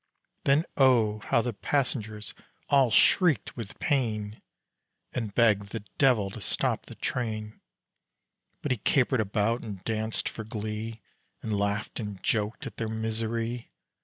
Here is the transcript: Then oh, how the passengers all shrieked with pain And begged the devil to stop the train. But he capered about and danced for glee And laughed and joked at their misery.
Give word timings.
Then 0.45 0.65
oh, 0.77 1.19
how 1.25 1.43
the 1.43 1.53
passengers 1.53 2.33
all 2.69 2.89
shrieked 2.89 3.55
with 3.55 3.77
pain 3.77 4.41
And 5.13 5.35
begged 5.35 5.67
the 5.67 5.81
devil 5.99 6.31
to 6.31 6.41
stop 6.41 6.87
the 6.87 6.95
train. 6.95 7.61
But 8.63 8.71
he 8.71 8.77
capered 8.79 9.19
about 9.21 9.61
and 9.63 9.83
danced 9.85 10.27
for 10.27 10.43
glee 10.43 11.01
And 11.43 11.55
laughed 11.55 11.99
and 11.99 12.17
joked 12.23 12.65
at 12.65 12.77
their 12.77 12.89
misery. 12.89 13.69